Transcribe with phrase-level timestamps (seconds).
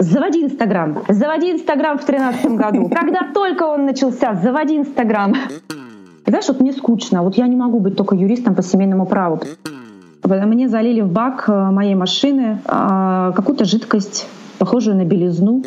[0.00, 1.02] Заводи Инстаграм.
[1.08, 2.88] Заводи Инстаграм в тринадцатом году.
[2.88, 5.34] Когда только он начался, заводи Инстаграм.
[6.24, 7.22] Знаешь, вот мне скучно.
[7.22, 9.40] Вот я не могу быть только юристом по семейному праву.
[10.22, 15.64] Мне залили в бак э, моей машины а, какую-то жидкость, похожую на белизну.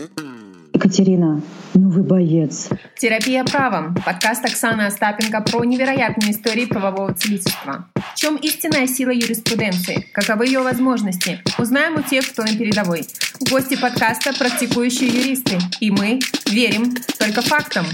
[0.74, 1.42] Екатерина,
[1.74, 2.70] ну вы боец.
[2.98, 3.96] Терапия правом.
[4.06, 7.86] Подкаст Оксаны Остапенко про невероятные истории правового целительства.
[7.96, 10.08] В чем истинная сила юриспруденции?
[10.14, 11.40] Каковы ее возможности?
[11.60, 13.04] Узнаем у тех, кто на передовой.
[13.50, 15.58] Гости подкаста– практикующие юристы.
[15.82, 17.86] И мы верим только фактам.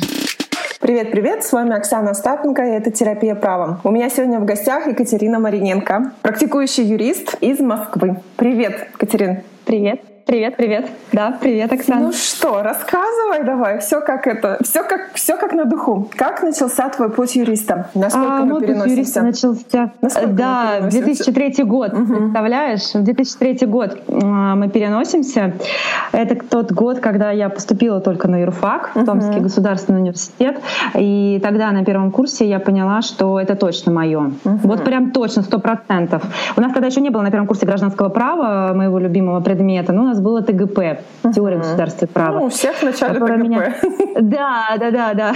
[0.80, 3.80] Привет-привет, с вами Оксана Остапенко, и это «Терапия правом».
[3.84, 8.21] У меня сегодня в гостях Екатерина Мариненко, практикующий юрист из Москвы.
[8.38, 9.41] Привет, Катерин.
[9.66, 10.16] Привет.
[10.27, 10.90] Привет, привет.
[11.13, 12.02] Да, привет, Оксана.
[12.02, 16.09] Ну что, рассказывай давай, все как это, все как, все как на духу.
[16.18, 17.90] Как начался твой путь юриста?
[17.95, 18.84] Насколько а, мы переносимся?
[18.84, 22.13] Путь юриста начался, Насколько да, в 2003 год, угу.
[22.13, 22.94] представляешь?
[22.94, 25.54] В 2003 год а, мы переносимся.
[26.12, 30.59] Это тот год, когда я поступила только на юрфак, в Томский государственный университет.
[30.93, 34.34] И тогда на первом курсе я поняла, что это точно мое.
[34.43, 34.59] Угу.
[34.63, 36.21] Вот прям точно, сто процентов.
[36.57, 39.93] У нас тогда еще не было на первом курсе гражданского права, моего любимого предмета.
[39.93, 40.99] Но у нас нас было ТГП,
[41.34, 42.40] теория государства права.
[42.40, 43.37] Ну, у всех в начале ТГП.
[43.37, 43.76] Меня...
[44.20, 45.34] Да, да, да, да.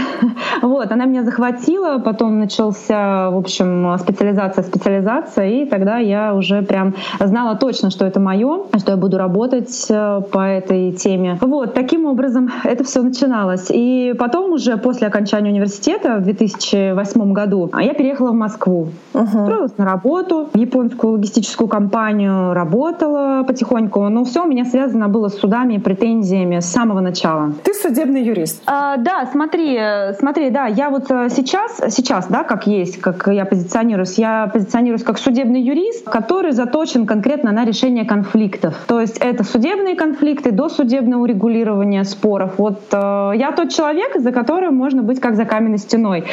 [0.63, 6.95] Вот, она меня захватила, потом начался, в общем, специализация, специализация, и тогда я уже прям
[7.19, 11.37] знала точно, что это мое, что я буду работать э, по этой теме.
[11.41, 13.67] Вот, таким образом это все начиналось.
[13.69, 18.89] И потом уже после окончания университета в 2008 году я переехала в Москву.
[19.13, 19.23] Угу.
[19.23, 25.27] Устроилась на работу в японскую логистическую компанию, работала потихоньку, но все у меня связано было
[25.27, 27.53] с судами и претензиями с самого начала.
[27.63, 28.63] Ты судебный юрист.
[28.65, 29.79] А, да, смотри,
[30.17, 35.03] смотри, да, я вот э, сейчас, сейчас, да, как есть, как я позиционируюсь, я позиционируюсь
[35.03, 38.75] как судебный юрист, который заточен конкретно на решение конфликтов.
[38.87, 42.53] То есть это судебные конфликты, досудебное урегулирование споров.
[42.57, 46.25] Вот э, я тот человек, за которым можно быть как за каменной стеной.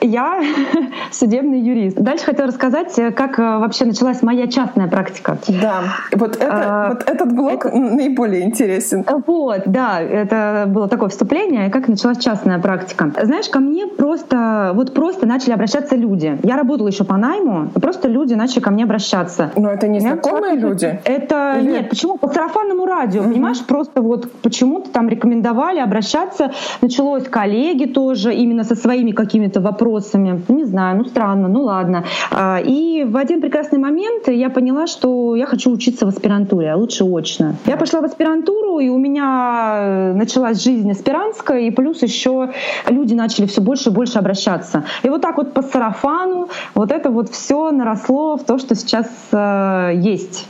[0.00, 0.40] Я
[1.10, 1.96] судебный юрист.
[1.96, 5.38] Дальше хотела рассказать, э, как э, вообще началась моя частная практика.
[5.48, 9.04] Да, вот, это, а, вот этот блок это, наиболее интересен.
[9.26, 13.12] Вот, да, это было такое вступление, как началась частная практика.
[13.22, 16.38] Знаешь, ко мне просто, вот просто начали обращаться люди.
[16.42, 19.50] Я работала еще по найму, просто люди начали ко мне обращаться.
[19.56, 21.00] Но это не знакомые люди?
[21.04, 21.72] Это, Или...
[21.72, 22.16] нет, почему?
[22.18, 23.30] По сарафанному радио, угу.
[23.30, 26.52] понимаешь, просто вот почему-то там рекомендовали обращаться.
[26.80, 30.42] Началось коллеги тоже, именно со своими какими-то вопросами.
[30.48, 32.04] Не знаю, ну странно, ну ладно.
[32.30, 36.76] А, и в один прекрасный момент я поняла, что я хочу учиться в аспирантуре, а
[36.76, 37.54] лучше очно.
[37.66, 42.50] Я пошла в аспирантуру, и у меня э, началась жизнь аспирантская, и плюс еще
[42.88, 44.84] люди начали все больше и больше обращаться.
[45.02, 49.08] И вот так вот по сарафану вот это вот все наросло в то, что сейчас
[49.32, 50.46] э, есть.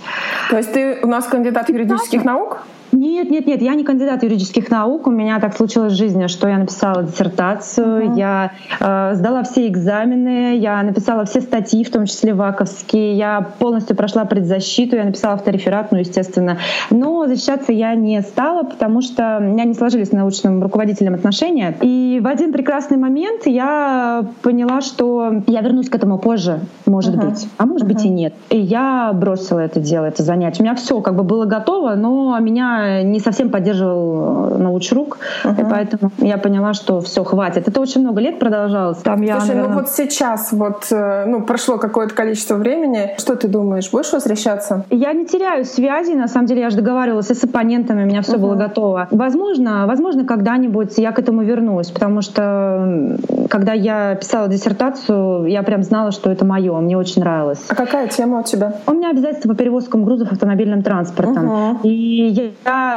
[0.51, 2.63] То есть ты у нас кандидат юридических наук?
[3.03, 5.09] Нет, нет, нет, я не кандидат юридических наук.
[5.09, 8.17] У меня так случилось в жизни, что я написала диссертацию, uh-huh.
[8.17, 13.97] я э, сдала все экзамены, я написала все статьи, в том числе ваковские, я полностью
[13.97, 16.59] прошла предзащиту, я написала автореферат, ну, естественно.
[16.91, 21.75] Но защищаться я не стала, потому что у меня не сложились с научным руководителем отношения.
[21.81, 27.31] И в один прекрасный момент я поняла, что я вернусь к этому позже, может uh-huh.
[27.31, 27.95] быть, а может uh-huh.
[27.95, 28.35] быть и нет.
[28.51, 30.61] И я бросила это дело, это занятие.
[30.61, 35.61] У меня все как бы было готово, но меня не совсем поддерживал э, научрук, uh-huh.
[35.61, 37.69] и поэтому я поняла, что все, хватит.
[37.69, 38.99] Это очень много лет продолжалось.
[38.99, 39.75] Там я, Слушай, наверное...
[39.75, 43.15] ну вот сейчас вот, э, ну, прошло какое-то количество времени.
[43.19, 44.85] Что ты думаешь, будешь возвращаться?
[44.91, 48.37] Я не теряю связи, на самом деле я же договаривалась с оппонентами, у меня все
[48.37, 48.39] uh-huh.
[48.39, 49.09] было готово.
[49.11, 53.17] Возможно, возможно, когда-нибудь я к этому вернусь, потому что
[53.49, 57.65] когда я писала диссертацию, я прям знала, что это мое, мне очень нравилось.
[57.69, 58.75] А какая тема у тебя?
[58.87, 61.49] У меня обязательства по перевозкам грузов автомобильным транспортом.
[61.49, 61.83] Uh-huh.
[61.83, 62.51] И я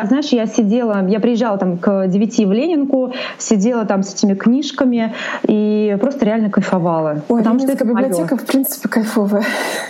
[0.05, 5.13] знаешь, я сидела, я приезжала там к девяти в Ленинку, сидела там с этими книжками
[5.47, 7.21] и просто реально кайфовала.
[7.27, 8.37] Ой, потому что это библиотека, моё.
[8.37, 9.43] в принципе, кайфовая.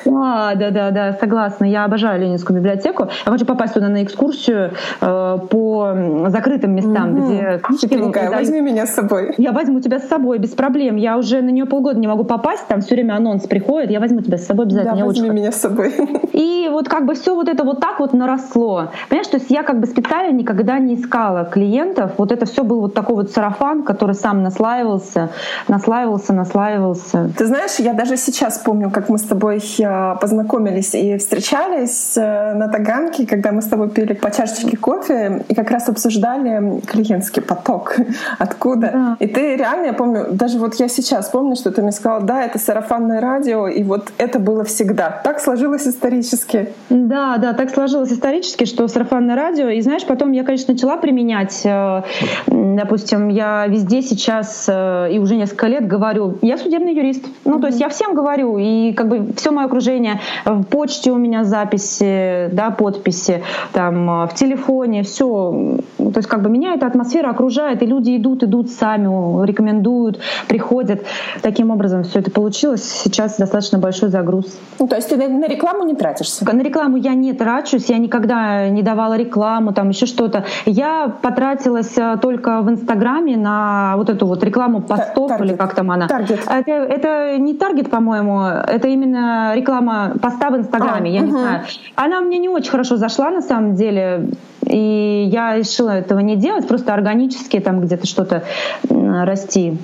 [0.07, 1.65] А, да, да, да, согласна.
[1.65, 3.09] Я обожаю Ленинскую библиотеку.
[3.25, 5.93] Я хочу попасть туда на экскурсию э, по
[6.27, 7.25] закрытым местам, угу.
[7.25, 7.95] где книжки
[8.29, 9.33] возьми меня с собой.
[9.37, 10.95] Я возьму тебя с собой, без проблем.
[10.95, 14.21] Я уже на нее полгода не могу попасть, там все время анонс приходит, я возьму
[14.21, 14.97] тебя с собой обязательно.
[14.97, 15.93] Да, возьми меня с собой.
[16.33, 18.91] И вот как бы все вот это вот так вот наросло.
[19.09, 22.11] Понимаешь, то есть я как бы специально никогда не искала клиентов.
[22.17, 25.29] Вот это все был вот такой вот сарафан, который сам наслаивался,
[25.67, 27.31] наслаивался, наслаивался.
[27.37, 32.53] Ты знаешь, я даже сейчас помню, как мы с тобой э, познакомились и встречались э,
[32.53, 37.41] на Таганке, когда мы с тобой пили по чашечке кофе и как раз обсуждали клиентский
[37.41, 37.95] поток.
[38.39, 38.89] Откуда?
[38.93, 39.17] Да.
[39.19, 42.43] И ты реально, я помню, даже вот я сейчас помню, что ты мне сказала, да,
[42.43, 45.21] это сарафанное радио, и вот это было всегда.
[45.23, 46.69] Так сложилось исторически.
[46.89, 49.69] Да, да, так сложилось исторически, что сарафанное радио.
[49.75, 52.03] И знаешь, потом я, конечно, начала применять, э,
[52.47, 57.25] допустим, я везде сейчас э, и уже несколько лет говорю, я судебный юрист.
[57.43, 57.61] Ну, mm-hmm.
[57.61, 61.43] то есть я всем говорю, и как бы все мое окружение, в почте у меня
[61.43, 63.43] записи, да, подписи,
[63.73, 65.77] там, э, в телефоне, все.
[65.97, 71.05] То есть как бы меня эта атмосфера окружает, и люди идут, идут сами, рекомендуют, приходят.
[71.41, 72.83] Таким образом все это получилось.
[73.03, 74.57] Сейчас достаточно большой загруз.
[74.79, 76.45] Ну, то есть ты на рекламу не тратишься?
[76.49, 80.45] На рекламу я не трачусь, я никогда не давала рекламу, там еще что-то.
[80.65, 85.47] Я потратилась э, только в Инстаграме на вот эту вот рекламу постов таргет.
[85.47, 86.07] или как там она.
[86.07, 86.41] Таргет.
[86.47, 91.27] Это, это не таргет, по-моему, это именно реклама поста в Инстаграме, а, я угу.
[91.27, 91.61] не знаю.
[91.95, 94.29] Она мне не очень хорошо зашла на самом деле.
[94.67, 98.43] И я решила этого не делать, просто органически там где-то что-то
[98.89, 99.77] расти.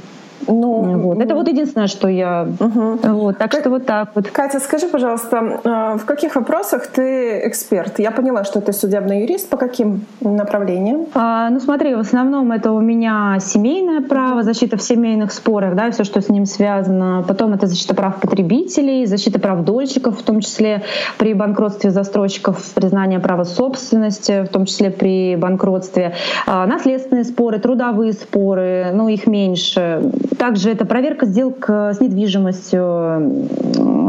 [0.48, 1.20] Ну, вот.
[1.20, 2.48] Это вот единственное, что я...
[2.60, 3.00] Угу.
[3.04, 3.62] Вот, так как...
[3.62, 4.30] что вот так вот.
[4.30, 8.00] Катя, скажи, пожалуйста, а, в каких вопросах ты эксперт?
[8.00, 9.50] Я поняла, что ты судебный юрист.
[9.50, 11.08] По каким направлениям?
[11.14, 15.92] А, ну, смотри, в основном это у меня семейное право, защита в семейных спорах, да,
[15.92, 17.24] все, что с ним связано.
[17.28, 20.84] Потом это защита прав потребителей, защита прав дольщиков, в том числе
[21.18, 26.14] при банкротстве застройщиков, признание права собственности, в том числе при банкротстве.
[26.46, 32.82] А, наследственные споры, трудовые споры, ну, их меньше также это проверка сделок э, с недвижимостью.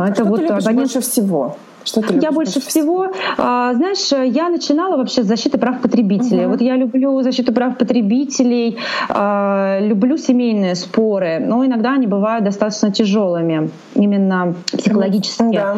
[0.05, 0.93] Это Что вот ты любишь абонент...
[0.93, 1.57] больше всего?
[1.84, 3.08] Что ты я больше всего,
[3.38, 6.44] а, знаешь, я начинала вообще с защиты прав потребителей.
[6.44, 6.52] Угу.
[6.52, 12.90] Вот я люблю защиту прав потребителей, а, люблю семейные споры, но иногда они бывают достаточно
[12.90, 15.52] тяжелыми, именно психологически.
[15.52, 15.76] Да.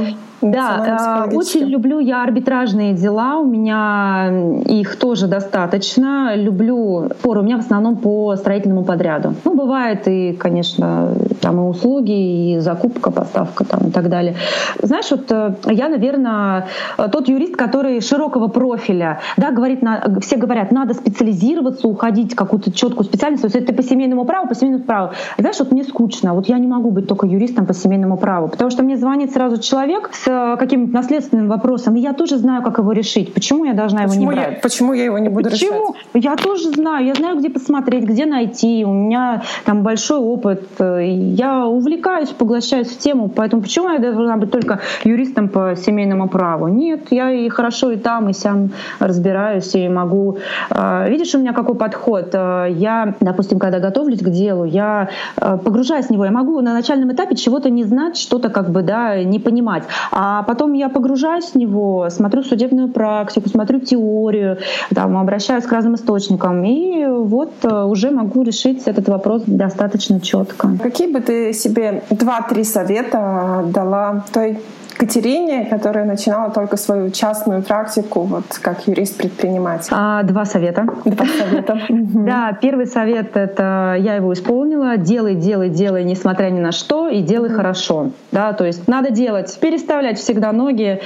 [0.52, 4.30] Да, э, очень люблю я арбитражные дела, у меня
[4.66, 6.36] их тоже достаточно.
[6.36, 9.34] Люблю споры, у меня в основном по строительному подряду.
[9.44, 14.34] Ну, бывает и, конечно, там и услуги, и закупка, поставка там и так далее.
[14.82, 16.66] Знаешь, вот э, я, наверное,
[17.12, 22.72] тот юрист, который широкого профиля, да, говорит, на, все говорят, надо специализироваться, уходить в какую-то
[22.72, 23.42] четкую специальность.
[23.42, 25.12] То есть это по семейному праву, по семейному праву.
[25.38, 28.70] Знаешь, вот мне скучно, вот я не могу быть только юристом по семейному праву, потому
[28.70, 32.78] что мне звонит сразу человек с Э, каким-то наследственным вопросом, и я тоже знаю, как
[32.78, 33.32] его решить.
[33.34, 34.54] Почему я должна почему его не брать?
[34.54, 35.94] Я, почему я его не буду почему?
[35.94, 36.24] решать?
[36.24, 37.06] Я тоже знаю.
[37.06, 38.84] Я знаю, где посмотреть, где найти.
[38.84, 40.62] У меня там большой опыт.
[40.78, 43.28] Я увлекаюсь, поглощаюсь в тему.
[43.28, 46.68] Поэтому почему я должна быть только юристом по семейному праву?
[46.68, 50.38] Нет, я и хорошо и там, и сам разбираюсь, и могу...
[50.70, 52.30] Э, видишь, у меня какой подход?
[52.32, 56.24] Э, я, допустим, когда готовлюсь к делу, я погружаюсь в него.
[56.24, 59.84] Я могу на начальном этапе чего-то не знать, что-то как бы, да, не понимать.
[60.10, 64.58] А потом я погружаюсь в него, смотрю судебную практику, смотрю теорию,
[64.94, 70.68] там, обращаюсь к разным источникам, и вот э, уже могу решить этот вопрос достаточно четко.
[70.82, 74.58] Какие бы ты себе два-три совета дала той
[75.04, 79.92] Катерине, которая начинала только свою частную практику, вот как юрист-предприниматель?
[79.94, 80.86] А, два совета.
[81.04, 81.78] Два совета.
[82.24, 84.96] Да, первый совет— это я его исполнила.
[84.96, 88.12] Делай, делай, делай, несмотря ни на что, и делай хорошо.
[88.32, 91.00] Да, то есть надо делать, переставлять всегда ноги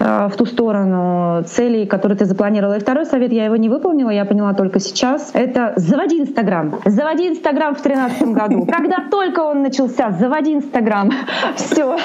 [0.00, 2.76] э, в ту сторону целей, которые ты запланировала.
[2.76, 6.74] И второй совет, я его не выполнила, я поняла только сейчас, это заводи Инстаграм.
[6.84, 8.66] Заводи Инстаграм в тринадцатом году.
[8.72, 11.12] Когда только он начался, заводи Инстаграм.
[11.56, 11.96] Все.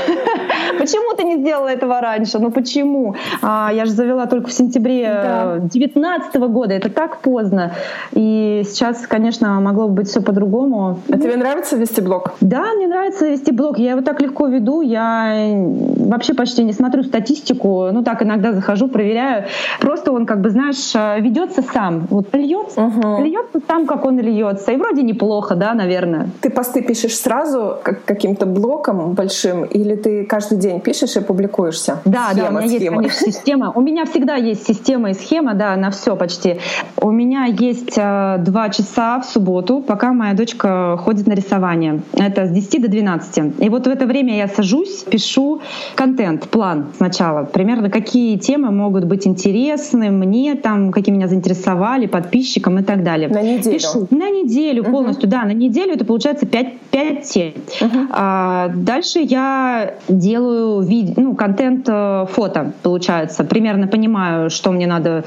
[0.78, 2.40] Почему ты не сделала этого раньше?
[2.40, 3.16] Ну почему?
[3.42, 6.48] А, я же завела только в сентябре 2019 да.
[6.48, 6.74] года.
[6.74, 7.74] Это так поздно.
[8.14, 11.00] И сейчас, конечно, могло бы быть все по-другому.
[11.10, 12.34] А тебе нравится вести блог?
[12.42, 13.78] Да, мне нравится вести блог.
[13.78, 14.82] Я его так легко веду.
[14.82, 15.54] Я
[15.98, 17.90] вообще почти не смотрю статистику.
[17.92, 19.46] Ну так иногда захожу, проверяю.
[19.80, 22.08] Просто он, как бы, знаешь, ведется сам.
[22.10, 23.24] Вот льется, угу.
[23.24, 24.72] льется сам, как он льется.
[24.72, 26.30] И вроде неплохо, да, наверное.
[26.42, 32.02] Ты посты пишешь сразу как каким-то блоком большим, или ты каждый день пишешь и публикуешься?
[32.06, 33.04] Да, схема, да, у меня схема.
[33.04, 33.72] есть, конечно, система.
[33.76, 36.60] У меня всегда есть система и схема, да, на все почти.
[36.98, 42.02] У меня есть э, два часа в субботу, пока моя дочка ходит на рисование.
[42.14, 43.60] Это с 10 до 12.
[43.60, 45.62] И вот в это время я сажусь, пишу
[45.96, 47.44] контент, план сначала.
[47.44, 53.30] Примерно какие темы могут быть интересны мне, там, какие меня заинтересовали, подписчикам и так далее.
[53.30, 53.78] На неделю?
[53.78, 54.08] Пишу.
[54.10, 54.92] На неделю угу.
[54.92, 57.54] полностью, да, на неделю это получается 5, 5 тем.
[57.82, 58.08] Угу.
[58.12, 63.44] А, дальше я делаю вид ну, контент э, фото, получается.
[63.44, 65.24] Примерно понимаю, что мне надо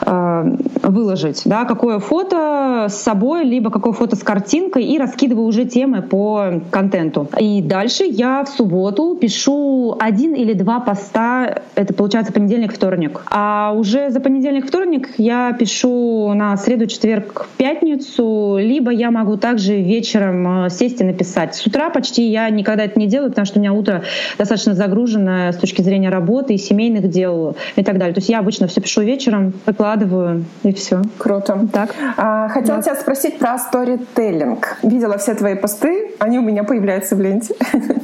[0.00, 1.42] э, выложить.
[1.44, 6.60] Да, какое фото с собой, либо какое фото с картинкой и раскидываю уже темы по
[6.70, 7.28] контенту.
[7.38, 13.22] И дальше я в субботу пишу один или два поста, это получается понедельник, вторник.
[13.30, 19.80] А уже за понедельник, вторник я пишу на среду, четверг, пятницу, либо я могу также
[19.80, 21.54] вечером э, сесть и написать.
[21.54, 24.02] С утра почти я никогда это не делаю, потому что у меня утро
[24.38, 28.14] достаточно загружено с точки зрения работы и семейных дел и так далее.
[28.14, 31.02] То есть я обычно все пишу вечером, выкладываю и все.
[31.18, 31.66] Круто.
[31.72, 31.94] Так.
[32.16, 32.82] А, хотела да.
[32.82, 34.78] тебя спросить про сторителлинг.
[34.82, 37.54] Видела все твои посты, они у меня появляются в ленте.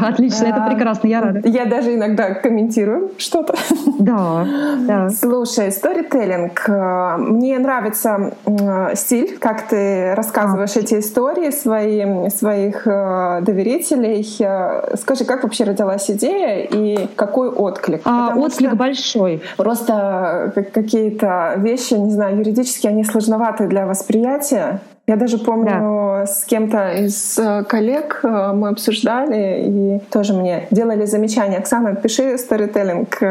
[0.08, 1.48] Отлично, это прекрасно, я рада.
[1.48, 3.54] Я даже иногда комментирую что-то.
[4.00, 4.46] Да,
[4.86, 5.10] да.
[5.10, 6.64] Слушай, сторителлинг.
[6.68, 8.32] Э, мне нравится
[8.94, 10.80] стиль, как ты рассказываешь а.
[10.80, 14.26] эти истории своим, своих э, доверителей.
[14.40, 18.00] Э, скажи, как вообще родилась идея и какой отклик?
[18.04, 19.42] А, отклик большой.
[19.58, 24.80] Просто какие-то вещи, не знаю, юридически они сложноваты для восприятия.
[25.10, 26.26] Я даже помню, да.
[26.26, 31.58] с кем-то из э, коллег э, мы обсуждали и тоже мне делали замечание.
[31.58, 33.20] Оксана, пиши сторителлинг.
[33.20, 33.26] Э,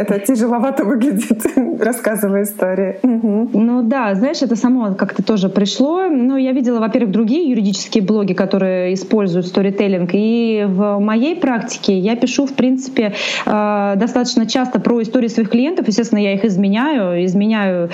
[0.00, 1.44] это тяжеловато выглядит,
[1.80, 3.00] рассказывая истории.
[3.02, 6.04] Ну да, знаешь, это само как-то тоже пришло.
[6.08, 10.10] Ну, я видела, во-первых, другие юридические блоги, которые используют сторителлинг.
[10.12, 13.14] И в моей практике я пишу, в принципе,
[13.44, 15.88] достаточно часто про истории своих клиентов.
[15.88, 17.90] Естественно, я их изменяю, изменяю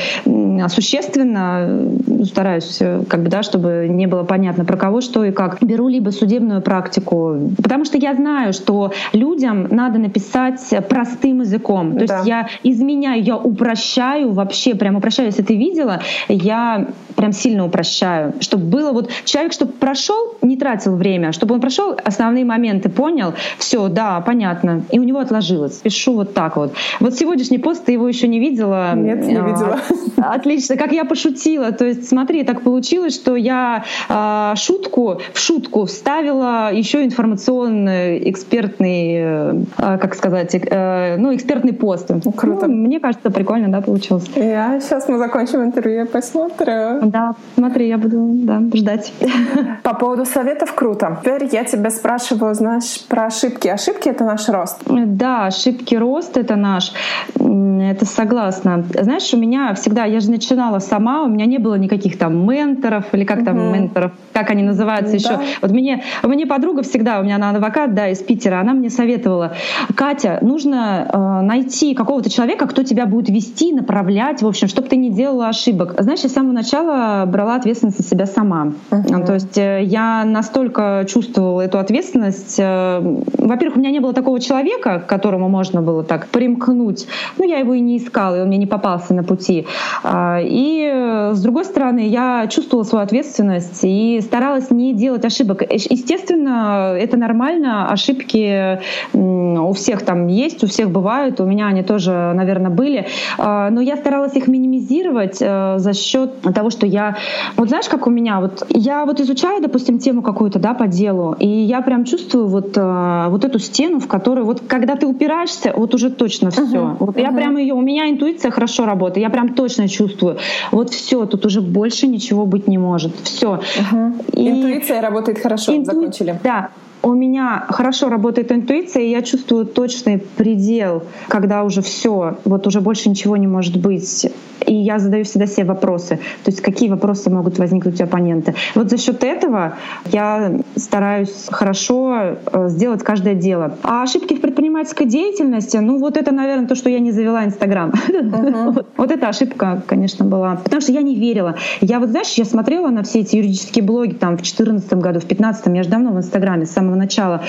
[0.68, 1.90] существенно,
[2.24, 5.62] стараюсь как бы да, чтобы не было понятно про кого, что и как.
[5.62, 11.96] Беру либо судебную практику, потому что я знаю, что людям надо написать простым языком.
[11.98, 12.16] То да.
[12.16, 18.34] есть я изменяю, я упрощаю вообще, прям упрощаю, если ты видела, я прям сильно упрощаю,
[18.40, 23.34] чтобы было вот человек, чтобы прошел, не тратил время, чтобы он прошел основные моменты, понял,
[23.58, 25.76] все, да, понятно, и у него отложилось.
[25.76, 26.72] Пишу вот так вот.
[27.00, 28.94] Вот сегодняшний пост ты его еще не видела?
[28.94, 29.80] Нет, не видела.
[30.16, 35.84] Отлично, как я пошутила, то есть смотри, так получилось, что я э, шутку в шутку
[35.86, 42.10] вставила еще информационный экспертный, э, как сказать, э, ну экспертный пост.
[42.10, 42.66] Ну, круто.
[42.66, 44.30] Ну, мне кажется, прикольно, да, получилось.
[44.36, 47.00] Я сейчас мы закончим интервью, я посмотрю.
[47.02, 49.12] Да, смотри, я буду да, ждать.
[49.82, 51.18] По поводу советов круто.
[51.22, 53.68] Теперь я тебя спрашиваю, знаешь, про ошибки.
[53.68, 54.82] Ошибки— это наш рост.
[54.86, 56.92] Да, ошибки рост— это наш.
[57.36, 58.84] Это согласна.
[59.00, 62.99] Знаешь, у меня всегда, я же начинала сама, у меня не было никаких там менторов
[63.12, 63.74] или как там угу.
[63.74, 65.18] менторов, как они называются да.
[65.18, 65.40] еще.
[65.62, 69.52] Вот мне, мне подруга всегда, у меня она адвокат, да, из Питера, она мне советовала,
[69.94, 74.96] Катя, нужно э, найти какого-то человека, кто тебя будет вести, направлять, в общем, чтобы ты
[74.96, 75.94] не делала ошибок.
[75.98, 78.72] Знаешь, я с самого начала брала ответственность на себя сама.
[78.90, 79.24] Угу.
[79.26, 82.56] То есть э, я настолько чувствовала эту ответственность.
[82.58, 83.00] Э,
[83.38, 87.06] во-первых, у меня не было такого человека, к которому можно было так примкнуть.
[87.38, 89.66] Ну, я его и не искала, и он мне не попался на пути.
[90.02, 95.62] А, и э, с другой стороны, я чувствовала свою ответственность и старалась не делать ошибок.
[95.62, 98.80] Естественно, это нормально, ошибки
[99.12, 103.06] у всех там есть, у всех бывают, у меня они тоже, наверное, были,
[103.38, 107.16] а, но я старалась их минимизировать э, за счет того, что я,
[107.56, 111.36] вот знаешь, как у меня, вот я вот изучаю, допустим, тему какую-то, да, по делу,
[111.38, 115.72] и я прям чувствую вот э, вот эту стену, в которой вот когда ты упираешься,
[115.76, 116.62] вот уже точно все.
[116.62, 117.22] Uh-huh, вот uh-huh.
[117.22, 120.38] я прям ее, у меня интуиция хорошо работает, я прям точно чувствую,
[120.72, 123.60] вот все, тут уже больше ничего быть не может, все.
[123.60, 124.30] Uh-huh.
[124.32, 124.48] И...
[124.48, 125.92] Интуиция работает хорошо, Инту...
[125.92, 126.38] закончили.
[126.42, 126.70] Да,
[127.02, 132.80] у меня хорошо работает интуиция, и я чувствую точный предел, когда уже все, вот уже
[132.80, 134.30] больше ничего не может быть.
[134.66, 136.16] И я задаю всегда себе вопросы.
[136.44, 138.54] То есть какие вопросы могут возникнуть у оппонента.
[138.74, 139.76] Вот за счет этого
[140.12, 143.76] я стараюсь хорошо э, сделать каждое дело.
[143.82, 147.92] А ошибки в предпринимательской деятельности, ну вот это, наверное, то, что я не завела Инстаграм.
[148.96, 150.56] Вот, эта ошибка, конечно, была.
[150.56, 151.56] Потому что я не верила.
[151.80, 155.26] Я вот, знаешь, я смотрела на все эти юридические блоги там в 2014 году, в
[155.26, 157.40] 2015, я же давно в Инстаграме, с самого начала.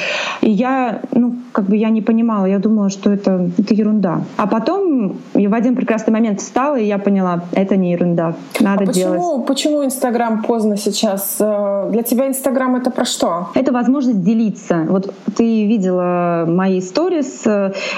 [0.41, 4.21] И я, ну, как бы я не понимала, я думала, что это, это ерунда.
[4.38, 8.83] А потом я в один прекрасный момент встала, и я поняла, это не ерунда, надо
[8.83, 9.45] а почему, делать.
[9.48, 11.38] Почему Инстаграм поздно сейчас?
[11.39, 13.50] Э, для тебя Инстаграм это про что?
[13.55, 14.86] Это возможность делиться.
[14.89, 17.45] Вот ты видела мои сторис,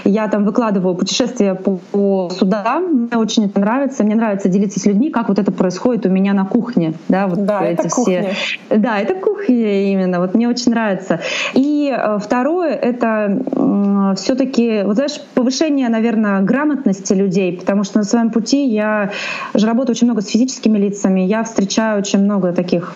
[0.03, 4.85] я там выкладываю путешествия по, по судам, мне очень это нравится, мне нравится делиться с
[4.85, 7.95] людьми, как вот это происходит у меня на кухне, да, вот да, эти это все.
[7.95, 8.29] Кухня.
[8.69, 11.19] Да, это кухня именно, вот мне очень нравится.
[11.53, 18.31] И э, второе— это все-таки, вот знаешь, повышение, наверное, грамотности людей, потому что на своем
[18.31, 19.11] пути я
[19.53, 22.93] же работаю очень много с физическими лицами, я встречаю очень много таких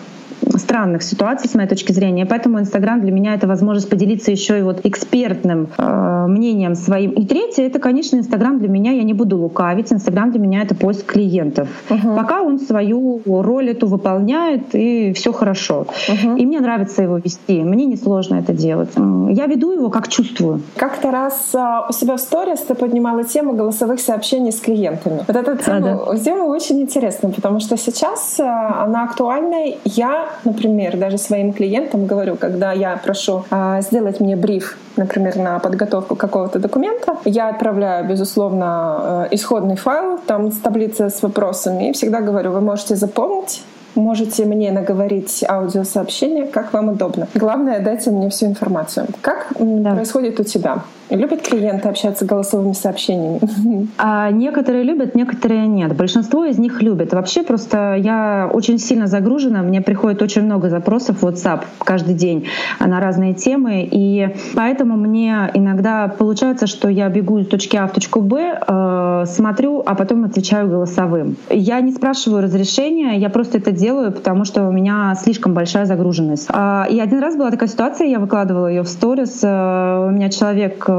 [0.56, 2.26] странных ситуаций с моей точки зрения.
[2.26, 7.12] Поэтому Инстаграм для меня это возможность поделиться еще и вот экспертным э, мнением своим.
[7.12, 10.74] И третье, это, конечно, Инстаграм для меня, я не буду лукавить, Инстаграм для меня это
[10.74, 11.68] поиск клиентов.
[11.88, 12.16] Uh-huh.
[12.16, 15.86] Пока он свою роль эту выполняет, и все хорошо.
[16.08, 16.38] Uh-huh.
[16.38, 18.90] И мне нравится его вести, мне несложно это делать.
[19.30, 20.62] Я веду его как чувствую.
[20.76, 25.24] Как-то раз а, у себя в сторис ты поднимала тему голосовых сообщений с клиентами.
[25.26, 26.18] Вот эта тема, а, да.
[26.18, 29.74] тема очень интересна, потому что сейчас а, она актуальна.
[29.84, 33.44] Я, например, даже своим клиентам говорю, когда я прошу
[33.80, 40.56] сделать мне бриф например, на подготовку какого-то документа, я отправляю, безусловно, исходный файл там с
[40.56, 43.62] таблицей с вопросами и всегда говорю, вы можете запомнить
[43.94, 47.26] можете мне наговорить аудиосообщение, как вам удобно.
[47.34, 49.06] Главное, дайте мне всю информацию.
[49.20, 49.94] Как да.
[49.94, 50.82] происходит у тебя?
[51.10, 53.40] Любят клиенты общаться голосовыми сообщениями?
[53.98, 55.96] А некоторые любят, некоторые нет.
[55.96, 57.12] Большинство из них любят.
[57.12, 59.62] Вообще просто я очень сильно загружена.
[59.62, 62.46] Мне приходит очень много запросов в WhatsApp каждый день
[62.80, 63.88] на разные темы.
[63.90, 69.24] И поэтому мне иногда получается, что я бегу из точки А в точку Б, э,
[69.26, 71.36] смотрю, а потом отвечаю голосовым.
[71.50, 76.48] Я не спрашиваю разрешения, я просто это делаю, потому что у меня слишком большая загруженность.
[76.50, 79.40] А, и один раз была такая ситуация, я выкладывала ее в сторис.
[79.42, 80.97] Э, у меня человек э,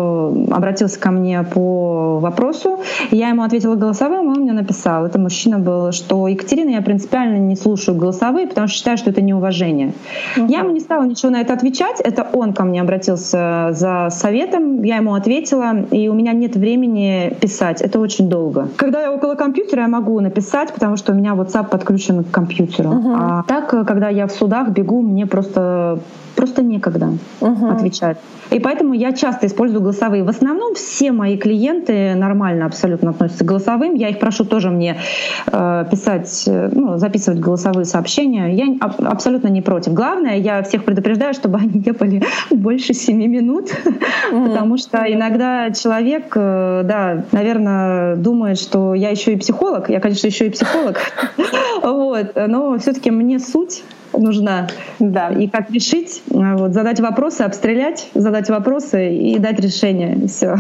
[0.52, 2.80] обратился ко мне по вопросу.
[3.12, 5.06] Я ему ответила голосовым, он мне написал.
[5.06, 9.22] Это мужчина был, что Екатерина, я принципиально не слушаю голосовые, потому что считаю, что это
[9.22, 9.94] неуважение.
[10.36, 10.48] Uh-huh.
[10.50, 12.00] Я ему не стала ничего на это отвечать.
[12.02, 14.84] Это он ко мне обратился за советом.
[14.84, 17.82] Я ему ответила, и у меня нет времени писать.
[17.82, 18.70] Это очень долго.
[18.78, 22.90] Когда я около компьютера, я могу написать, потому что у меня WhatsApp подключен к компьютеру.
[22.90, 23.16] Uh-huh.
[23.18, 26.00] А так, когда я в судах бегу, мне просто
[26.36, 27.10] просто некогда
[27.42, 27.76] uh-huh.
[27.76, 28.18] отвечать.
[28.50, 30.24] И поэтому я часто использую голосовые.
[30.24, 33.96] В основном все мои клиенты нормально абсолютно относятся к голосовым.
[33.96, 34.98] Я их прошу тоже мне
[35.52, 38.54] э, писать, э, ну, записывать голосовые сообщения.
[38.54, 39.94] Я аб- абсолютно не против.
[39.94, 44.48] Главное, я всех предупреждаю, чтобы они не были больше 7 минут, mm-hmm.
[44.48, 49.90] потому что иногда человек, э, да, наверное, думает, что я еще и психолог.
[49.90, 50.98] Я, конечно, еще и психолог.
[51.82, 52.34] Вот.
[52.36, 54.68] Но все-таки мне суть нужна.
[55.00, 55.30] Да.
[55.30, 60.28] И как решить, вот, задать вопросы, обстрелять, задать вопросы и дать решение.
[60.28, 60.58] Все.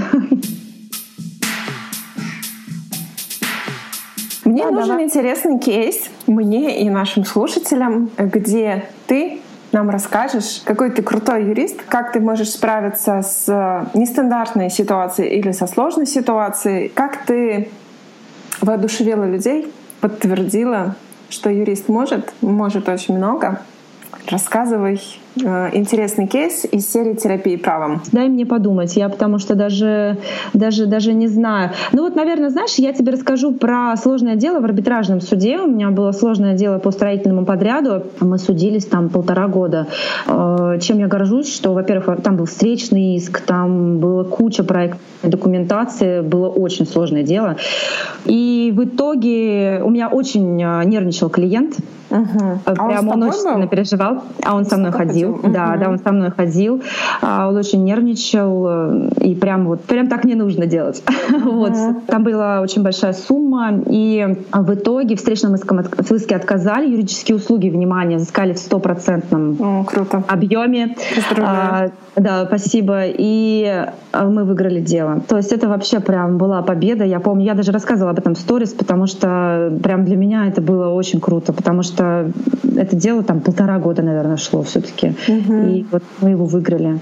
[4.46, 5.03] Мне да, нужен давай.
[5.03, 9.41] интересный кейс мне и нашим слушателям, где ты
[9.72, 15.51] нам расскажешь, какой ты крутой юрист, как ты можешь справиться с э, нестандартной ситуацией или
[15.51, 17.70] со сложной ситуацией, как ты
[18.62, 20.96] воодушевила людей, подтвердила
[21.29, 23.62] что юрист может, может очень много.
[24.27, 25.01] Рассказывай
[25.38, 28.01] интересный кейс из серии терапии правом.
[28.11, 30.18] Дай мне подумать, я потому что даже,
[30.53, 31.72] даже, даже не знаю.
[31.92, 35.59] Ну вот, наверное, знаешь, я тебе расскажу про сложное дело в арбитражном суде.
[35.59, 38.03] У меня было сложное дело по строительному подряду.
[38.20, 39.87] Мы судились там полтора года.
[40.27, 46.22] Э, чем я горжусь, что, во-первых, там был встречный иск, там была куча проектной документации,
[46.22, 47.57] было очень сложное дело.
[48.25, 51.75] И в итоге у меня очень э, нервничал клиент,
[52.09, 52.59] Угу.
[52.65, 55.19] Прям он, он очень сильно переживал, а он со мной ходил.
[55.20, 55.40] Ходил.
[55.53, 55.79] Да, угу.
[55.79, 56.82] да, он со мной ходил.
[57.22, 61.03] А, он очень нервничал, э, и прям вот прям так не нужно делать.
[61.29, 61.51] Угу.
[61.51, 61.74] вот.
[62.08, 68.18] Там была очень большая сумма, и в итоге в встречном иске отказали, юридические услуги, внимание,
[68.18, 69.86] взыскали в стопроцентном
[70.27, 70.96] объеме.
[71.38, 73.03] А, да, спасибо.
[73.05, 75.22] И а, мы выиграли дело.
[75.27, 77.03] То есть это вообще прям была победа.
[77.03, 80.62] Я помню, я даже рассказывала об этом в сторис, потому что прям для меня это
[80.62, 82.32] было очень круто, потому что
[82.79, 85.13] это дело там полтора года, наверное, шло все-таки.
[85.27, 85.53] Угу.
[85.53, 87.00] И вот мы его выиграли.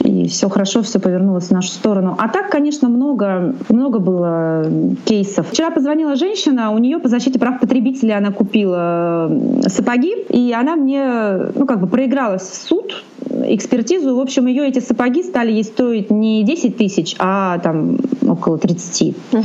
[0.00, 2.16] И все хорошо, все повернулось в нашу сторону.
[2.18, 4.66] А так, конечно, много, много было
[5.04, 5.48] кейсов.
[5.50, 9.30] Вчера позвонила женщина, у нее по защите прав потребителя она купила
[9.68, 13.04] сапоги, и она мне, ну, как бы проигралась в суд,
[13.42, 14.16] экспертизу.
[14.16, 19.16] В общем, ее эти сапоги стали ей стоить не 10 тысяч, а там около 30.
[19.32, 19.42] Угу.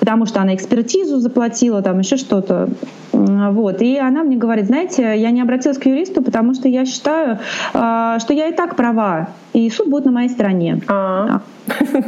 [0.00, 2.68] Потому что она экспертизу заплатила, там еще что-то.
[3.12, 3.82] Вот.
[3.82, 7.38] И она мне говорит, знаете, я не обратилась к юристу, потому что я считаю,
[7.74, 10.80] а, что я и так права, и суд будет на моей стороне.
[10.88, 11.40] А.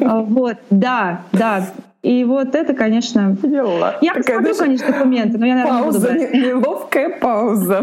[0.00, 1.68] А, вот, да, да.
[2.04, 3.34] И вот это, конечно...
[3.42, 3.96] Ела.
[4.02, 6.34] Я Такая посмотрю, конечно, документы, но я, наверное, пауза, буду брать.
[6.34, 7.82] Неловкая пауза.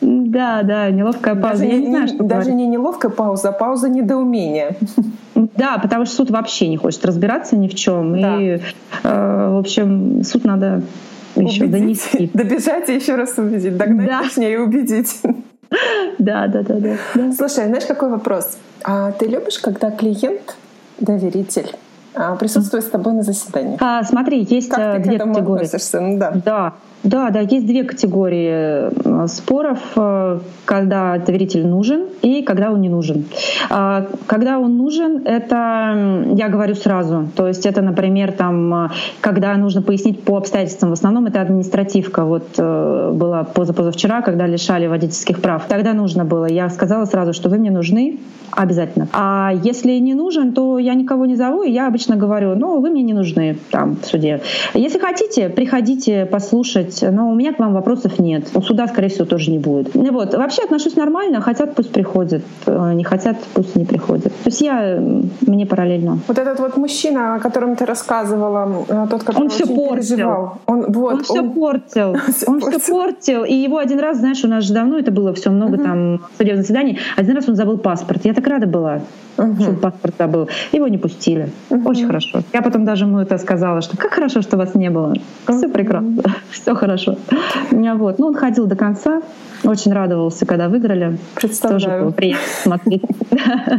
[0.00, 1.62] Да, да, неловкая пауза.
[1.62, 2.54] Даже, я не, не знаю, что Даже говорить.
[2.54, 4.76] не неловкая пауза, а пауза недоумения.
[5.34, 8.20] Да, потому что суд вообще не хочет разбираться ни в чем.
[8.20, 8.40] Да.
[8.40, 8.60] И,
[9.02, 10.82] э, в общем, суд надо
[11.34, 12.30] еще убедить, донести.
[12.34, 14.22] Добежать и еще раз убедить, догнать, да.
[14.22, 15.20] точнее, убедить.
[16.18, 16.74] Да, да, да,
[17.14, 17.32] да.
[17.32, 18.58] Слушай, знаешь, какой вопрос?
[18.84, 20.56] А ты любишь, когда клиент
[20.98, 21.74] доверитель?
[22.14, 23.76] А, присутствует с тобой на заседании?
[23.80, 25.64] А, смотри, есть как две ты к этому категории.
[25.64, 26.00] Относишься?
[26.00, 26.32] Ну да.
[26.44, 26.74] да.
[27.02, 32.90] Да, да, есть две категории э, споров, э, когда доверитель нужен и когда он не
[32.90, 33.24] нужен.
[33.70, 37.28] А, когда он нужен, это я говорю сразу.
[37.34, 38.88] То есть это, например, там, э,
[39.22, 40.90] когда нужно пояснить по обстоятельствам.
[40.90, 42.24] В основном это административка.
[42.24, 45.64] Вот была позапозавчера, когда лишали водительских прав.
[45.68, 46.46] Тогда нужно было.
[46.46, 48.18] Я сказала сразу, что вы мне нужны,
[48.50, 49.08] обязательно.
[49.12, 52.90] А если не нужен, то я никого не зову, и я обычно говорю, ну, вы
[52.90, 54.40] мне не нужны там в суде.
[54.74, 58.48] Если хотите, приходите послушать, но у меня к вам вопросов нет.
[58.54, 59.94] У суда, скорее всего, тоже не будет.
[59.94, 60.34] Вот.
[60.34, 64.24] Вообще отношусь нормально, хотят, пусть приходят, э, не хотят, пусть не приходят.
[64.24, 65.00] То есть я,
[65.46, 66.18] мне параллельно.
[66.28, 69.88] Вот этот вот мужчина, о котором ты рассказывала, э, тот, который он все портил.
[69.94, 70.58] переживал.
[70.66, 71.52] Он, вот, он все он...
[71.52, 72.16] портил.
[72.46, 73.44] Он все портил.
[73.44, 76.62] И его один раз, знаешь, у нас же давно это было все много там судебных
[76.62, 78.24] заседаний, один раз он забыл паспорт.
[78.24, 79.00] Я так рада была,
[79.36, 79.62] угу.
[79.62, 80.48] что паспорт забыл.
[80.72, 81.50] Его не пустили.
[81.70, 81.88] Угу.
[81.88, 82.42] Очень хорошо.
[82.52, 85.14] Я потом даже ему это сказала, что как хорошо, что вас не было.
[85.48, 86.22] Все прекрасно.
[86.50, 87.16] Все хорошо.
[87.70, 88.18] Вот.
[88.18, 89.22] Ну, он ходил до конца.
[89.64, 91.18] Очень радовался, когда выиграли.
[91.34, 91.80] Представляю.
[91.80, 93.02] Тоже было приятно смотреть.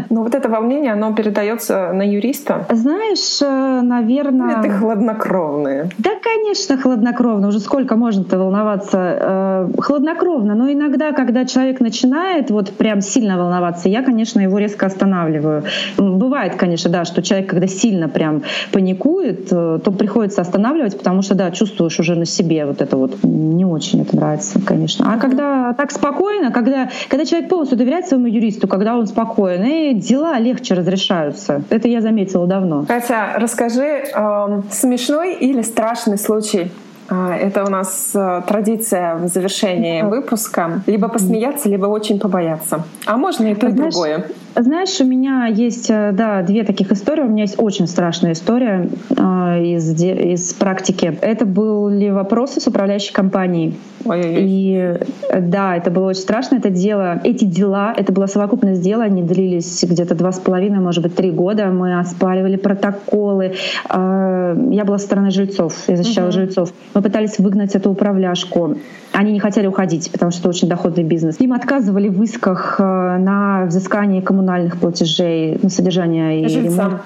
[0.10, 2.66] Ну вот это волнение, оно передается на юриста?
[2.72, 4.60] Знаешь, э, наверное...
[4.60, 5.90] Это хладнокровные.
[5.98, 7.48] Да, конечно, хладнокровно.
[7.48, 8.98] Уже сколько можно-то волноваться?
[8.98, 10.56] Э, хладнокровно.
[10.56, 15.64] Но иногда, когда человек начинает вот прям сильно волноваться, я, конечно, его резко останавливаю.
[15.98, 21.36] Бывает, конечно, да, что человек, когда сильно прям паникует, э, то приходится останавливать, потому что,
[21.36, 23.24] да, чувствуешь уже на себе вот это вот.
[23.24, 25.14] Не очень это нравится, конечно.
[25.14, 29.94] А когда так спокойно, когда, когда человек полностью доверяет своему юристу, когда он спокоен, и
[29.94, 31.64] дела легче разрешаются.
[31.70, 32.86] Это я заметила давно.
[32.88, 36.72] Катя, расскажи э, смешной или страшный случай
[37.12, 40.82] это у нас э, традиция в завершении выпуска.
[40.88, 42.84] Либо посмеяться, либо очень побояться.
[43.06, 44.28] А можно и то, и другое.
[44.56, 47.22] Знаешь, у меня есть, э, да, две таких истории.
[47.22, 51.18] У меня есть очень страшная история э, из, из практики.
[51.22, 53.78] Это были вопросы с управляющей компанией.
[54.06, 54.36] Ой-ой-ой.
[54.40, 54.98] И
[55.40, 56.56] да, это было очень страшно.
[56.56, 61.04] Это дело, эти дела, это была совокупность дел, они длились где-то два с половиной, может
[61.04, 61.68] быть, три года.
[61.68, 63.56] Мы оспаривали протоколы.
[63.90, 66.32] Э, я была со стороны жильцов, я защищала uh-huh.
[66.32, 66.74] жильцов.
[66.94, 68.78] Мы пытались выгнать эту управляшку.
[69.14, 71.40] Они не хотели уходить, потому что это очень доходный бизнес.
[71.40, 77.02] Им отказывали в исках э, на взыскание коммунальных платежей, на содержание и ремонт.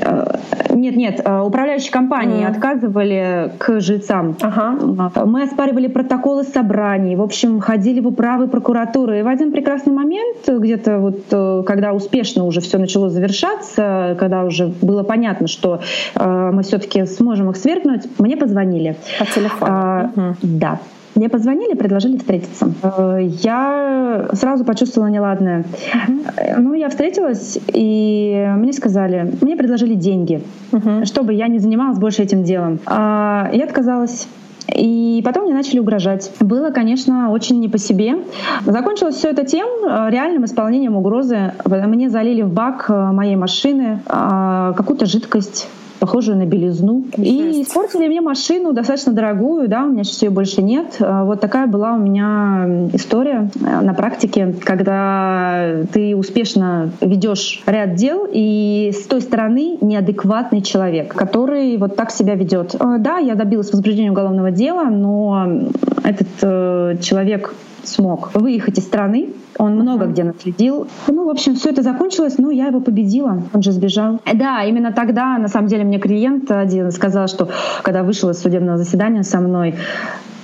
[0.00, 0.36] Э,
[0.70, 2.50] нет, нет, э, управляющие компании mm.
[2.50, 4.36] отказывали к жильцам.
[4.40, 5.24] Ага.
[5.26, 9.20] Мы оспаривали протоколы собраний, в общем, ходили в управы прокуратуры.
[9.20, 14.72] И в один прекрасный момент, где-то вот, когда успешно уже все начало завершаться, когда уже
[14.82, 15.80] было понятно, что
[16.14, 18.81] мы все-таки сможем их свергнуть, мне позвонили.
[19.18, 19.72] По телефону?
[19.72, 20.36] А, угу.
[20.42, 20.78] Да.
[21.14, 22.72] Мне позвонили, предложили встретиться.
[22.82, 25.64] Э, я сразу почувствовала неладное.
[25.92, 26.54] Uh-huh.
[26.58, 30.42] Ну, я встретилась, и мне сказали, мне предложили деньги,
[30.72, 31.04] uh-huh.
[31.04, 32.78] чтобы я не занималась больше этим делом.
[32.86, 34.26] А, я отказалась.
[34.74, 36.30] И потом мне начали угрожать.
[36.40, 38.14] Было, конечно, очень не по себе.
[38.64, 41.52] Закончилось все это тем э, реальным исполнением угрозы.
[41.66, 45.68] Мне залили в бак э, моей машины какую-то жидкость
[46.02, 47.04] похожую на белизну.
[47.16, 50.96] И испортили мне машину достаточно дорогую, да, у меня сейчас ее больше нет.
[50.98, 57.94] А, вот такая была у меня история э, на практике, когда ты успешно ведешь ряд
[57.94, 62.74] дел, и с той стороны неадекватный человек, который вот так себя ведет.
[62.74, 65.46] Э, да, я добилась возбуждения уголовного дела, но
[66.02, 67.54] этот э, человек
[67.84, 69.30] смог выехать из страны.
[69.58, 70.86] Он много где наследил.
[71.08, 73.42] Ну, в общем, все это закончилось, но я его победила.
[73.52, 74.20] Он же сбежал.
[74.32, 77.48] Да, именно тогда, на самом деле, мне клиент один сказал, что
[77.82, 79.74] когда вышел из судебного заседания со мной,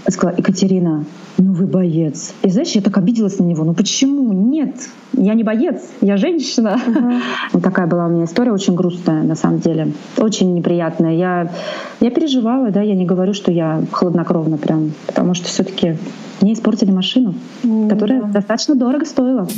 [0.08, 1.04] сказала, Екатерина,
[1.38, 2.34] ну вы боец.
[2.42, 3.64] И знаешь, я так обиделась на него.
[3.64, 4.32] Ну почему?
[4.32, 6.80] Нет, я не боец, я женщина.
[6.86, 7.20] Uh-huh.
[7.52, 9.92] Вот такая была у меня история, очень грустная на самом деле.
[10.16, 11.14] Очень неприятная.
[11.16, 11.52] Я,
[12.00, 15.96] я переживала, да, я не говорю, что я хладнокровно прям, потому что все таки
[16.40, 17.88] мне испортили машину, mm-hmm.
[17.88, 19.48] которая достаточно дорого стоила.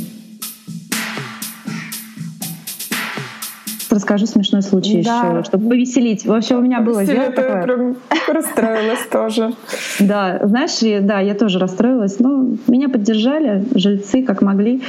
[3.91, 5.17] Расскажу смешной случай да.
[5.17, 6.25] еще, чтобы повеселить.
[6.25, 7.63] Вообще у меня было дело такое.
[7.63, 7.95] прям
[8.27, 9.53] расстроилась тоже.
[9.99, 12.19] Да, знаешь, да, я тоже расстроилась.
[12.19, 14.81] Но меня поддержали жильцы, как могли.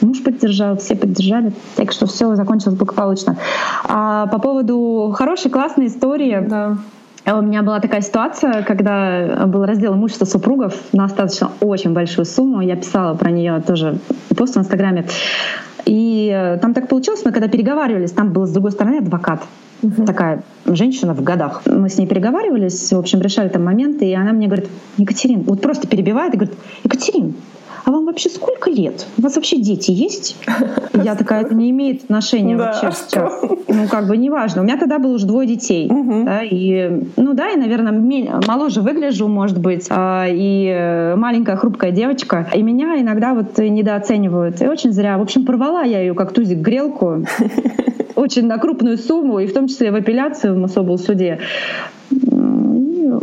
[0.00, 1.52] Муж поддержал, все поддержали.
[1.76, 3.36] Так что все закончилось благополучно.
[3.84, 6.44] А по поводу хорошей, классной истории.
[6.48, 6.76] Да.
[7.26, 12.60] У меня была такая ситуация, когда был раздел имущества супругов на достаточно очень большую сумму.
[12.60, 13.98] Я писала про нее тоже
[14.36, 15.06] пост в Инстаграме.
[15.88, 19.40] И э, там так получилось, мы когда переговаривались, там был с другой стороны адвокат.
[19.82, 20.04] угу.
[20.04, 21.62] такая женщина в годах.
[21.64, 25.62] Мы с ней переговаривались, в общем, решали там моменты, и она мне говорит, Екатерин, вот
[25.62, 27.34] просто перебивает и говорит, Екатерин,
[27.88, 29.06] а вам вообще сколько лет?
[29.16, 30.36] У вас вообще дети есть?
[30.92, 33.40] Я такая, это не имеет отношения вообще сейчас.
[33.66, 34.60] Ну, как бы неважно.
[34.60, 35.88] У меня тогда было уже двое детей.
[35.88, 37.92] Да, и, ну да, и, наверное,
[38.46, 42.46] моложе выгляжу, может быть, а, и маленькая хрупкая девочка.
[42.52, 44.60] И меня иногда вот недооценивают.
[44.60, 45.16] И очень зря.
[45.16, 47.24] В общем, порвала я ее как тузик грелку
[48.16, 51.38] очень на крупную сумму, и в том числе в апелляцию в Мособлсуде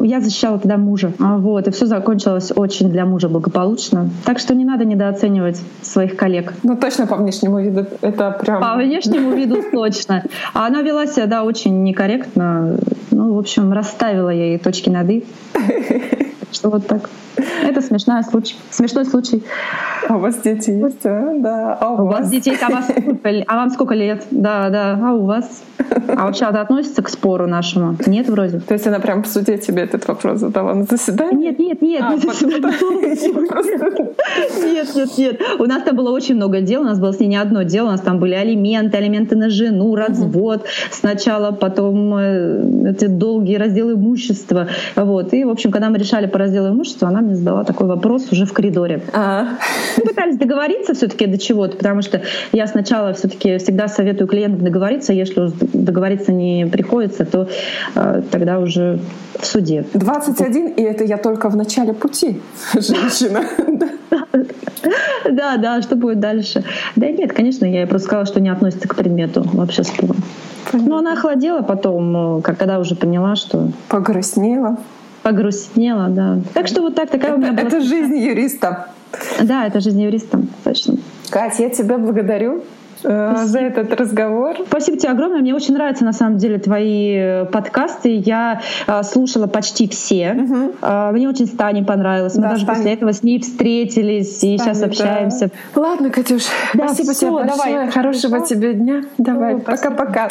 [0.04, 1.14] я защищала тогда мужа.
[1.20, 4.10] А вот, и все закончилось очень для мужа благополучно.
[4.26, 6.54] Так что не надо недооценивать своих коллег.
[6.64, 8.62] Ну, точно по внешнему виду это прям...
[8.62, 10.24] По внешнему виду точно.
[10.54, 12.78] А она вела себя, да, очень некорректно.
[13.12, 15.26] Ну, в общем, расставила я ей точки над «и».
[16.52, 17.10] Что вот так.
[17.64, 18.56] Это смешной случай.
[18.70, 19.44] Смешной случай.
[20.08, 21.34] А у вас дети есть, а?
[21.36, 21.78] Да.
[21.80, 22.22] А у, у вас?
[22.22, 22.90] вас детей, а, вас
[23.48, 24.24] а вам сколько лет?
[24.32, 25.00] Да, да.
[25.02, 25.64] А у вас?
[26.08, 27.98] А вообще это относится к спору нашему?
[28.06, 28.60] Нет, вроде.
[28.60, 31.48] То есть она прям в суде тебе этот вопрос задала на заседании?
[31.50, 32.14] Нет, нет, нет, а,
[34.64, 35.42] Нет, нет, нет.
[35.60, 37.88] У нас там было очень много дел, у нас было с ней не одно дело,
[37.88, 43.94] у нас там были алименты, алименты на жену, развод сначала, потом э, эти долгие разделы
[43.94, 44.68] имущества.
[44.96, 45.34] Вот.
[45.34, 48.46] И, в общем, когда мы решали по разделу имущества, она мне задала такой вопрос уже
[48.46, 49.02] в коридоре.
[49.14, 49.58] А.
[49.98, 55.14] Мы пытались договориться все-таки до чего-то, потому что я сначала все-таки всегда советую клиентам договориться,
[55.14, 57.50] если договориться не приходится, то
[57.96, 59.00] э, тогда уже
[59.40, 59.86] в суде.
[59.94, 62.42] 21, и это я только в начале пути,
[62.74, 63.44] женщина.
[65.30, 66.64] Да, да, что будет дальше?
[66.96, 70.16] Да нет, конечно, я просто сказала, что не относится к предмету вообще спора.
[70.74, 73.70] Но она охладела потом, когда уже поняла, что...
[73.90, 74.78] Погрустнела.
[75.26, 76.38] Погрустнела, да.
[76.54, 77.68] Так что вот так такая это, у меня была...
[77.68, 78.90] Это жизнь юриста.
[79.42, 80.98] Да, это жизнь юриста, точно.
[81.32, 82.62] Катя, я тебя благодарю.
[83.00, 83.42] Спасибо.
[83.42, 84.56] Э, за этот разговор.
[84.68, 85.42] Спасибо тебе огромное.
[85.42, 88.16] Мне очень нравятся на самом деле твои э, подкасты.
[88.16, 90.34] Я э, слушала почти все.
[90.34, 91.14] Угу.
[91.14, 92.36] Мне очень Стане понравилось.
[92.36, 92.76] Мы да, даже Стань.
[92.76, 95.50] после этого с ней встретились и Стань, сейчас общаемся.
[95.74, 95.82] Да.
[95.82, 96.44] Ладно, Катюш,
[96.76, 97.74] да, спасибо все, тебе большое.
[97.74, 97.92] Давай.
[97.92, 99.04] Хорошего тебе дня.
[99.18, 100.28] Давай, пока-пока.